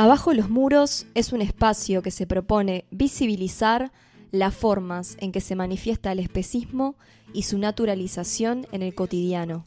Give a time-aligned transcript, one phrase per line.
[0.00, 3.90] Abajo los muros es un espacio que se propone visibilizar
[4.30, 6.94] las formas en que se manifiesta el especismo
[7.32, 9.66] y su naturalización en el cotidiano,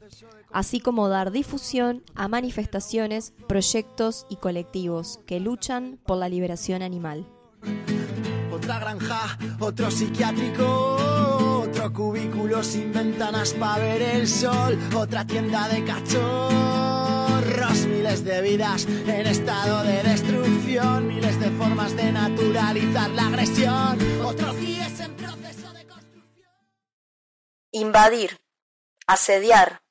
[0.54, 7.28] así como dar difusión a manifestaciones, proyectos y colectivos que luchan por la liberación animal.
[8.54, 15.84] Otra granja, otro psiquiátrico, otro cubículo sin ventanas para ver el sol, otra tienda de
[15.84, 16.81] cachorros,
[17.80, 24.56] miles de vidas en estado de destrucción, miles de formas de naturalizar la agresión, otros
[24.58, 26.52] CIES en proceso de construcción.
[27.72, 28.42] Invadir,
[29.08, 29.82] asediar,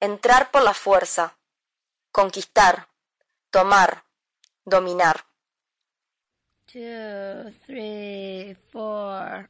[0.00, 1.38] entrar por la fuerza,
[2.10, 2.88] conquistar,
[3.50, 4.04] tomar,
[4.64, 5.24] dominar.
[6.66, 9.48] two, three, four.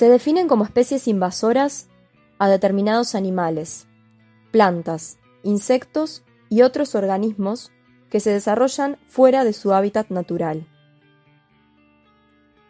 [0.00, 1.88] Se definen como especies invasoras
[2.38, 3.86] a determinados animales,
[4.50, 7.70] plantas, insectos y otros organismos
[8.08, 10.66] que se desarrollan fuera de su hábitat natural,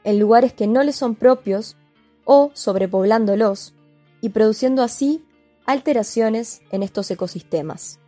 [0.02, 1.76] en lugares que no les son propios
[2.24, 3.74] o sobrepoblándolos
[4.20, 5.24] y produciendo así
[5.66, 8.00] alteraciones en estos ecosistemas.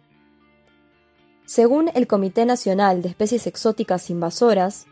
[1.44, 4.86] Según el Comité Nacional de Especies Exóticas Invasoras,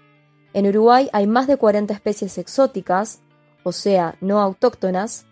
[0.53, 3.23] en Uruguay hay más de 40 especies exóticas,
[3.63, 5.27] o sea, no autóctonas,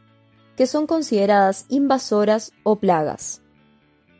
[0.56, 3.42] que son consideradas invasoras o plagas,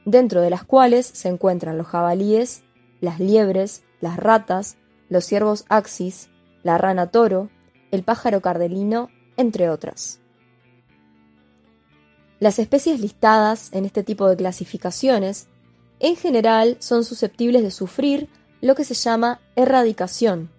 [0.05, 2.63] dentro de las cuales se encuentran los jabalíes
[3.01, 4.77] las liebres, las ratas,
[5.09, 6.29] los ciervos axis,
[6.63, 7.51] la rana toro,
[7.91, 10.21] el pájaro cardelino, entre otras.
[12.41, 15.49] Las especies listadas en este tipo de clasificaciones
[16.01, 18.29] en general son susceptibles de sufrir
[18.61, 20.51] lo que se llama erradicación,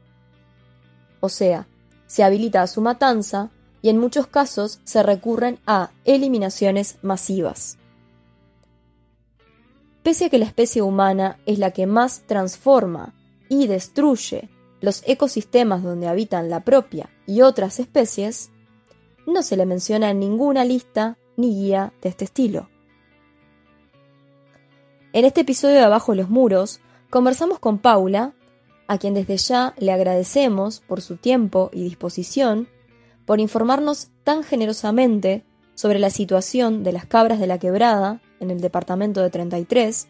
[1.22, 1.68] o sea,
[2.09, 3.52] se habilita a su matanza
[3.84, 7.78] y en muchos casos se recurren a eliminaciones masivas.
[10.02, 13.14] Pese a que la especie humana es la que más transforma
[13.47, 14.50] y destruye
[14.81, 18.50] los ecosistemas donde habitan la propia y otras especies,
[19.28, 22.70] no se le menciona en ninguna lista ni guía de este estilo.
[25.14, 26.80] En este episodio de Abajo los Muros,
[27.12, 28.34] conversamos con Paula,
[28.89, 32.67] a quien desde ya le agradecemos por su tiempo y disposición,
[33.23, 35.45] por informarnos tan generosamente
[35.75, 40.07] sobre la situación de las cabras de la quebrada en el departamento de 33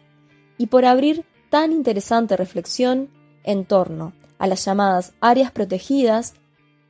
[0.56, 3.10] y por abrir tan interesante reflexión
[3.44, 6.32] en torno a las llamadas áreas protegidas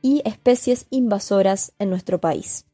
[0.01, 2.65] y especies invasoras en nuestro país.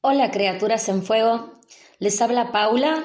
[0.00, 1.52] Hola criaturas en fuego,
[1.98, 3.04] les habla Paula,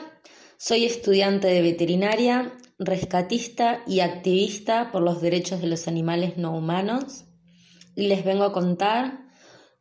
[0.56, 2.54] soy estudiante de veterinaria,
[2.84, 7.26] rescatista y activista por los derechos de los animales no humanos
[7.96, 9.20] y les vengo a contar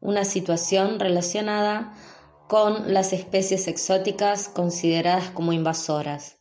[0.01, 1.95] una situación relacionada
[2.49, 6.39] con las especies exóticas consideradas como invasoras.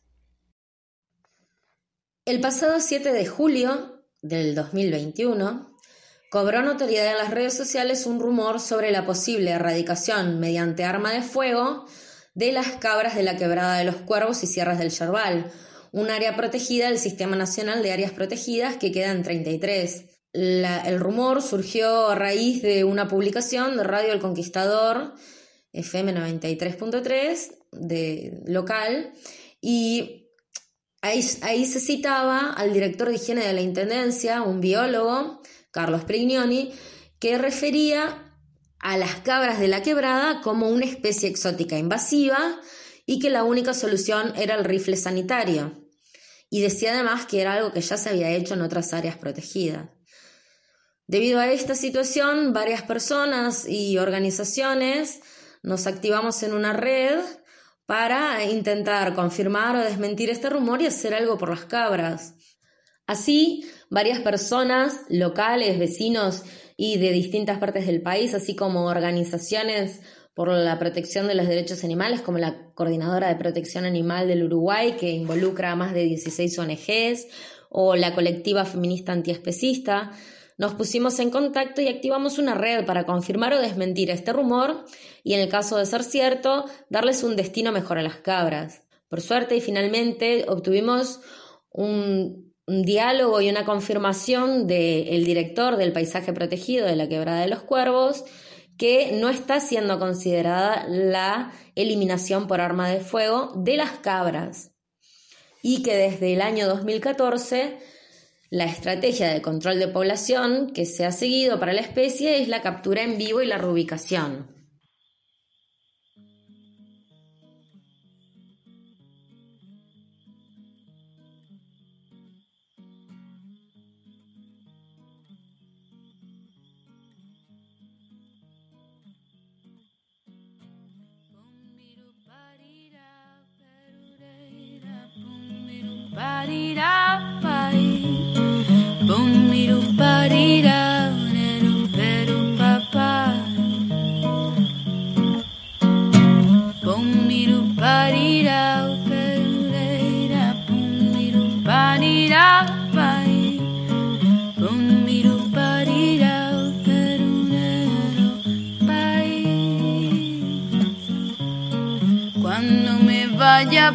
[2.24, 5.74] El pasado 7 de julio del 2021,
[6.30, 11.22] cobró notoriedad en las redes sociales un rumor sobre la posible erradicación mediante arma de
[11.22, 11.86] fuego
[12.34, 15.50] de las cabras de la Quebrada de los Cuervos y Sierras del Yerbal,
[15.92, 20.04] un área protegida del Sistema Nacional de Áreas Protegidas que queda en 33.
[20.32, 25.14] el rumor surgió a raíz de una publicación de Radio El Conquistador
[25.72, 29.12] FM 93.3 de local
[29.60, 30.28] y
[31.02, 36.72] ahí, ahí se citaba al director de higiene de la Intendencia, un biólogo, Carlos Prignoni,
[37.18, 38.30] que refería
[38.78, 42.60] a las cabras de la quebrada como una especie exótica invasiva
[43.06, 45.79] y que la única solución era el rifle sanitario.
[46.50, 49.88] Y decía además que era algo que ya se había hecho en otras áreas protegidas.
[51.06, 55.20] Debido a esta situación, varias personas y organizaciones
[55.62, 57.20] nos activamos en una red
[57.86, 62.34] para intentar confirmar o desmentir este rumor y hacer algo por las cabras.
[63.06, 66.44] Así, varias personas locales, vecinos
[66.76, 70.00] y de distintas partes del país, así como organizaciones
[70.34, 74.96] por la protección de los derechos animales, como la Coordinadora de Protección Animal del Uruguay,
[74.98, 77.26] que involucra a más de 16 ONGs,
[77.68, 80.12] o la colectiva feminista antiespecista,
[80.60, 84.84] nos pusimos en contacto y activamos una red para confirmar o desmentir este rumor
[85.24, 88.82] y en el caso de ser cierto, darles un destino mejor a las cabras.
[89.08, 91.20] Por suerte y finalmente obtuvimos
[91.70, 97.62] un, diálogo y una confirmación del director del paisaje protegido de la Quebrada de los
[97.62, 98.24] Cuervos
[98.80, 104.70] que no está siendo considerada la eliminación por arma de fuego de las cabras.
[105.62, 107.76] y que desde el año 2014
[108.48, 112.62] la estrategia de control de población que se ha seguido para la especie es la
[112.62, 114.59] captura en vivo y la reubicación.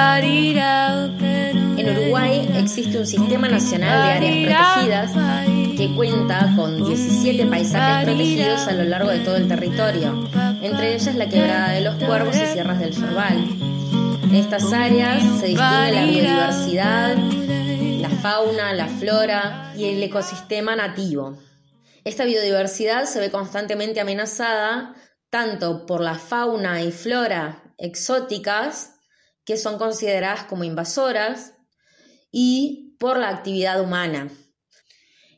[0.00, 5.12] En Uruguay existe un sistema nacional de áreas protegidas
[5.76, 10.28] que cuenta con 17 paisajes protegidos a lo largo de todo el territorio,
[10.62, 13.38] entre ellas la quebrada de los cuervos y sierras del Yerbal.
[14.22, 21.36] En estas áreas se distingue la biodiversidad, la fauna, la flora y el ecosistema nativo.
[22.04, 24.94] Esta biodiversidad se ve constantemente amenazada
[25.28, 28.97] tanto por la fauna y flora exóticas,
[29.48, 31.54] que son consideradas como invasoras,
[32.30, 34.28] y por la actividad humana.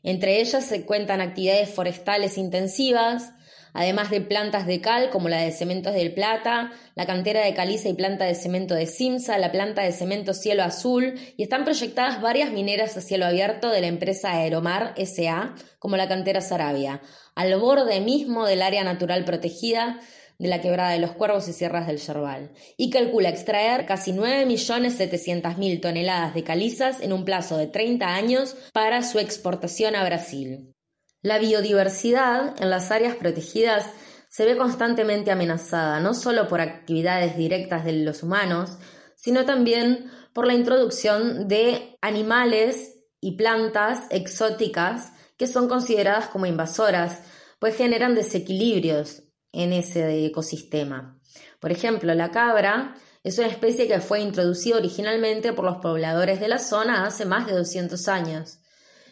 [0.03, 3.31] Entre ellas se cuentan actividades forestales intensivas,
[3.73, 7.87] además de plantas de cal como la de Cementos del Plata, la cantera de caliza
[7.87, 12.21] y planta de cemento de Simsa, la planta de cemento Cielo Azul, y están proyectadas
[12.21, 17.01] varias mineras a cielo abierto de la empresa Aeromar SA, como la cantera Sarabia,
[17.33, 20.01] al borde mismo del área natural protegida
[20.41, 25.79] de la quebrada de los Cuervos y Sierras del Yerbal, y calcula extraer casi 9.700.000
[25.79, 30.73] toneladas de calizas en un plazo de 30 años para su exportación a Brasil.
[31.21, 33.85] La biodiversidad en las áreas protegidas
[34.29, 38.79] se ve constantemente amenazada, no solo por actividades directas de los humanos,
[39.15, 47.19] sino también por la introducción de animales y plantas exóticas que son consideradas como invasoras,
[47.59, 49.21] pues generan desequilibrios
[49.51, 51.19] en ese ecosistema.
[51.59, 56.47] Por ejemplo, la cabra es una especie que fue introducida originalmente por los pobladores de
[56.47, 58.59] la zona hace más de 200 años.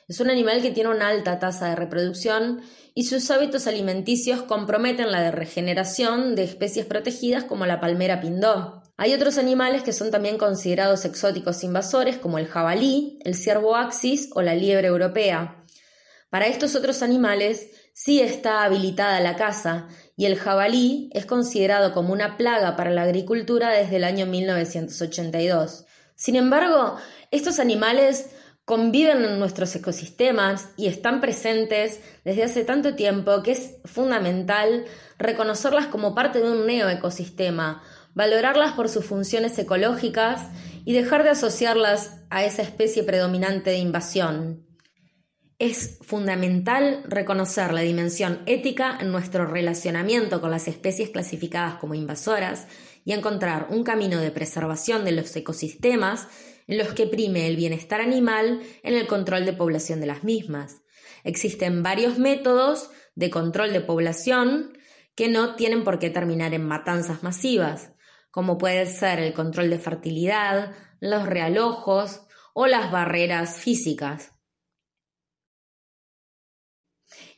[0.07, 2.61] Es un animal que tiene una alta tasa de reproducción
[2.95, 8.81] y sus hábitos alimenticios comprometen la regeneración de especies protegidas como la palmera pindó.
[8.97, 14.29] Hay otros animales que son también considerados exóticos invasores como el jabalí, el ciervo axis
[14.33, 15.63] o la liebre europea.
[16.31, 19.87] Para estos otros animales sí está habilitada la caza
[20.19, 25.85] y el jabalí es considerado como una plaga para la agricultura desde el año 1982.
[26.15, 26.97] Sin embargo,
[27.31, 28.29] estos animales
[28.65, 34.83] conviven en nuestros ecosistemas y están presentes desde hace tanto tiempo que es fundamental
[35.17, 37.81] reconocerlas como parte de un neoecosistema,
[38.13, 40.49] valorarlas por sus funciones ecológicas
[40.83, 44.68] y dejar de asociarlas a esa especie predominante de invasión.
[45.59, 52.69] Es fundamental reconocer la dimensión ética en nuestro relacionamiento con las especies clasificadas como invasoras
[53.03, 56.29] y encontrar un camino de preservación de los ecosistemas
[56.67, 60.81] en los que prime el bienestar animal en el control de población de las mismas.
[61.25, 64.77] Existen varios métodos de control de población
[65.13, 67.91] que no tienen por qué terminar en matanzas masivas,
[68.31, 72.21] como puede ser el control de fertilidad, los realojos
[72.53, 74.38] o las barreras físicas.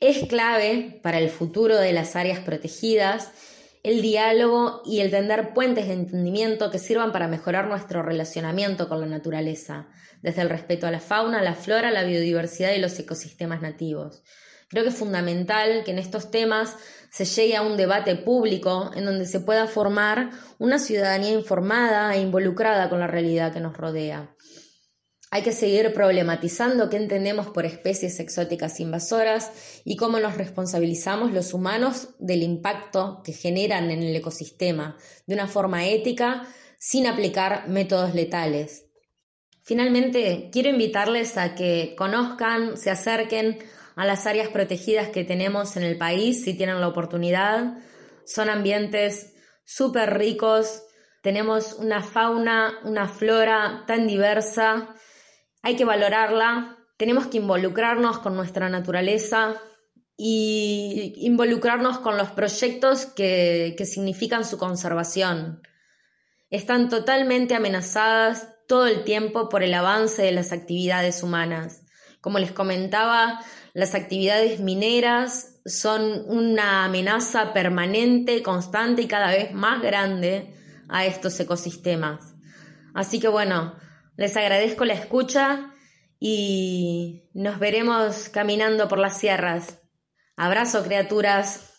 [0.01, 3.29] Es clave para el futuro de las áreas protegidas
[3.83, 8.99] el diálogo y el tender puentes de entendimiento que sirvan para mejorar nuestro relacionamiento con
[8.99, 9.87] la naturaleza,
[10.21, 14.23] desde el respeto a la fauna, la flora, la biodiversidad y los ecosistemas nativos.
[14.69, 16.77] Creo que es fundamental que en estos temas
[17.11, 22.21] se llegue a un debate público en donde se pueda formar una ciudadanía informada e
[22.21, 24.33] involucrada con la realidad que nos rodea.
[25.33, 31.53] Hay que seguir problematizando qué entendemos por especies exóticas invasoras y cómo nos responsabilizamos los
[31.53, 36.45] humanos del impacto que generan en el ecosistema de una forma ética,
[36.77, 38.87] sin aplicar métodos letales.
[39.63, 43.59] Finalmente, quiero invitarles a que conozcan, se acerquen
[43.95, 47.77] a las áreas protegidas que tenemos en el país si tienen la oportunidad.
[48.25, 49.33] Son ambientes
[49.63, 50.83] súper ricos,
[51.23, 54.93] tenemos una fauna, una flora tan diversa,
[55.61, 59.55] hay que valorarla, tenemos que involucrarnos con nuestra naturaleza
[60.17, 65.61] y involucrarnos con los proyectos que, que significan su conservación.
[66.49, 71.83] Están totalmente amenazadas todo el tiempo por el avance de las actividades humanas.
[72.21, 73.39] Como les comentaba,
[73.73, 80.53] las actividades mineras son una amenaza permanente, constante y cada vez más grande
[80.87, 82.35] a estos ecosistemas.
[82.93, 83.75] Así que bueno,
[84.21, 85.73] les agradezco la escucha
[86.19, 89.79] y nos veremos caminando por las sierras.
[90.37, 91.70] Abrazo, criaturas.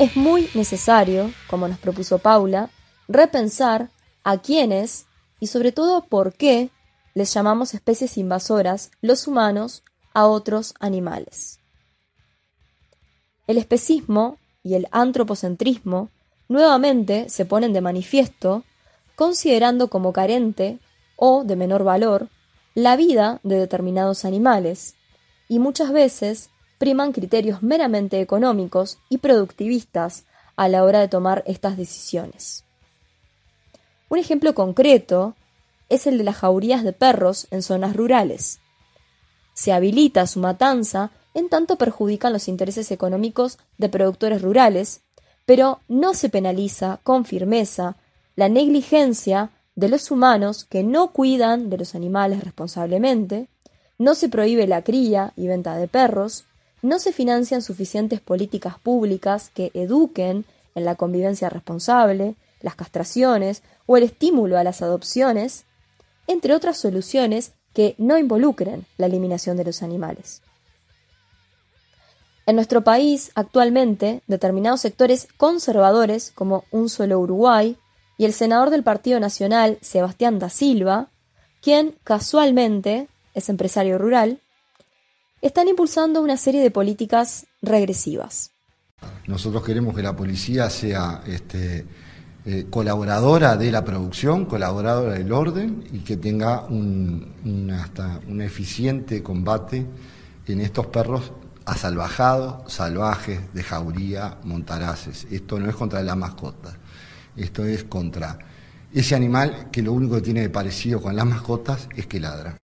[0.00, 2.70] Es muy necesario, como nos propuso Paula,
[3.06, 3.90] repensar
[4.24, 5.04] a quiénes
[5.40, 6.70] y sobre todo por qué
[7.12, 9.82] les llamamos especies invasoras los humanos
[10.14, 11.60] a otros animales.
[13.46, 16.08] El especismo y el antropocentrismo
[16.48, 18.64] nuevamente se ponen de manifiesto
[19.16, 20.78] considerando como carente
[21.16, 22.30] o de menor valor
[22.74, 24.94] la vida de determinados animales
[25.46, 26.48] y muchas veces
[26.80, 30.24] priman criterios meramente económicos y productivistas
[30.56, 32.64] a la hora de tomar estas decisiones.
[34.08, 35.34] Un ejemplo concreto
[35.90, 38.60] es el de las jaurías de perros en zonas rurales.
[39.52, 45.02] Se habilita su matanza en tanto perjudican los intereses económicos de productores rurales,
[45.44, 47.96] pero no se penaliza con firmeza
[48.36, 53.48] la negligencia de los humanos que no cuidan de los animales responsablemente,
[53.98, 56.46] no se prohíbe la cría y venta de perros,
[56.82, 60.44] no se financian suficientes políticas públicas que eduquen
[60.74, 65.64] en la convivencia responsable, las castraciones o el estímulo a las adopciones,
[66.26, 70.42] entre otras soluciones que no involucren la eliminación de los animales.
[72.46, 77.76] En nuestro país, actualmente, determinados sectores conservadores, como Un Solo Uruguay,
[78.18, 81.10] y el senador del Partido Nacional, Sebastián da Silva,
[81.62, 84.40] quien casualmente es empresario rural,
[85.40, 88.50] están impulsando una serie de políticas regresivas.
[89.26, 91.86] Nosotros queremos que la policía sea este,
[92.44, 99.22] eh, colaboradora de la producción, colaboradora del orden y que tenga un, hasta un eficiente
[99.22, 99.86] combate
[100.46, 101.32] en estos perros
[101.64, 105.26] asalvajados, salvajes, de jauría, montaraces.
[105.30, 106.76] Esto no es contra la mascota,
[107.36, 108.38] esto es contra
[108.92, 112.56] ese animal que lo único que tiene de parecido con las mascotas es que ladra.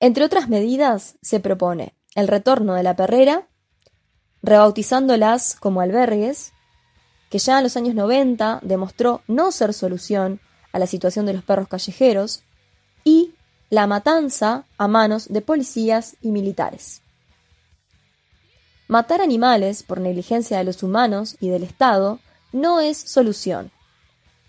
[0.00, 3.46] Entre otras medidas, se propone el retorno de la perrera,
[4.42, 6.52] rebautizándolas como albergues,
[7.28, 10.40] que ya en los años 90 demostró no ser solución
[10.72, 12.42] a la situación de los perros callejeros,
[13.04, 13.34] y
[13.68, 17.02] la matanza a manos de policías y militares.
[18.88, 22.18] Matar animales por negligencia de los humanos y del Estado
[22.52, 23.70] no es solución.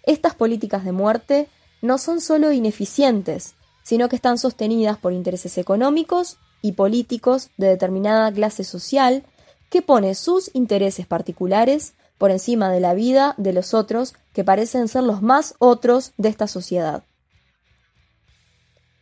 [0.03, 1.47] Estas políticas de muerte
[1.81, 3.53] no son solo ineficientes,
[3.83, 9.23] sino que están sostenidas por intereses económicos y políticos de determinada clase social
[9.69, 14.87] que pone sus intereses particulares por encima de la vida de los otros que parecen
[14.87, 17.03] ser los más otros de esta sociedad.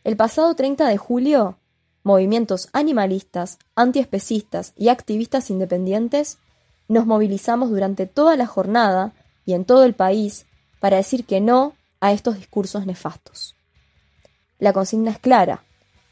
[0.04, 1.58] El pasado 30 de julio,
[2.02, 6.38] movimientos animalistas, antiespecistas y activistas independientes
[6.88, 9.12] nos movilizamos durante toda la jornada
[9.44, 10.46] y en todo el país
[10.80, 13.54] para decir que no a estos discursos nefastos.
[14.60, 15.64] La consigna es clara.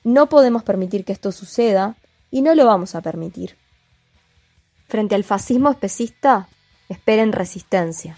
[0.03, 1.95] No podemos permitir que esto suceda
[2.31, 3.57] y no lo vamos a permitir.
[4.89, 6.49] Frente al fascismo especista,
[6.89, 8.17] esperen resistencia.